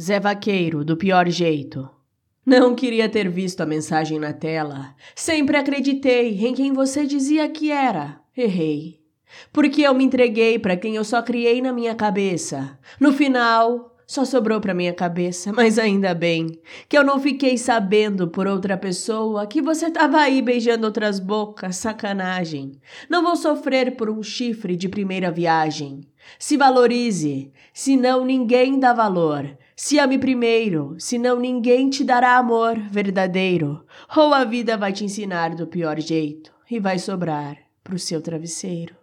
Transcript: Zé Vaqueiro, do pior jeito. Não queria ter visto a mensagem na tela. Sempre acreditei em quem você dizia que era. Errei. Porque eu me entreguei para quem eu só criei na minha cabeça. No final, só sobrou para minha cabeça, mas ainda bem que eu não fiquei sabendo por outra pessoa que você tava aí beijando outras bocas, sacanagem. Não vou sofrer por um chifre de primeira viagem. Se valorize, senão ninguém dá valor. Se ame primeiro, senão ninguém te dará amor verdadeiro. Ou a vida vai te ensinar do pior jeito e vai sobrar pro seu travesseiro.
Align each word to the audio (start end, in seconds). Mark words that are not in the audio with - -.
Zé 0.00 0.20
Vaqueiro, 0.20 0.84
do 0.84 0.96
pior 0.96 1.28
jeito. 1.28 1.90
Não 2.46 2.72
queria 2.72 3.08
ter 3.08 3.28
visto 3.28 3.62
a 3.62 3.66
mensagem 3.66 4.16
na 4.16 4.32
tela. 4.32 4.94
Sempre 5.12 5.56
acreditei 5.56 6.46
em 6.46 6.54
quem 6.54 6.72
você 6.72 7.04
dizia 7.04 7.48
que 7.48 7.72
era. 7.72 8.20
Errei. 8.36 9.00
Porque 9.52 9.82
eu 9.82 9.92
me 9.92 10.04
entreguei 10.04 10.56
para 10.56 10.76
quem 10.76 10.94
eu 10.94 11.02
só 11.02 11.20
criei 11.20 11.60
na 11.60 11.72
minha 11.72 11.96
cabeça. 11.96 12.78
No 13.00 13.12
final, 13.12 13.96
só 14.06 14.24
sobrou 14.24 14.60
para 14.60 14.72
minha 14.72 14.92
cabeça, 14.92 15.52
mas 15.52 15.80
ainda 15.80 16.14
bem 16.14 16.60
que 16.88 16.96
eu 16.96 17.02
não 17.02 17.18
fiquei 17.18 17.58
sabendo 17.58 18.28
por 18.28 18.46
outra 18.46 18.76
pessoa 18.76 19.48
que 19.48 19.60
você 19.60 19.90
tava 19.90 20.18
aí 20.18 20.40
beijando 20.40 20.86
outras 20.86 21.18
bocas, 21.18 21.74
sacanagem. 21.74 22.80
Não 23.10 23.20
vou 23.20 23.34
sofrer 23.34 23.96
por 23.96 24.08
um 24.08 24.22
chifre 24.22 24.76
de 24.76 24.88
primeira 24.88 25.28
viagem. 25.28 26.02
Se 26.38 26.56
valorize, 26.56 27.52
senão 27.74 28.24
ninguém 28.24 28.78
dá 28.78 28.92
valor. 28.92 29.58
Se 29.80 29.96
ame 30.00 30.18
primeiro, 30.18 30.96
senão 30.98 31.38
ninguém 31.38 31.88
te 31.88 32.02
dará 32.02 32.36
amor 32.36 32.76
verdadeiro. 32.90 33.86
Ou 34.16 34.34
a 34.34 34.42
vida 34.44 34.76
vai 34.76 34.92
te 34.92 35.04
ensinar 35.04 35.54
do 35.54 35.68
pior 35.68 36.00
jeito 36.00 36.52
e 36.68 36.80
vai 36.80 36.98
sobrar 36.98 37.56
pro 37.84 37.96
seu 37.96 38.20
travesseiro. 38.20 38.97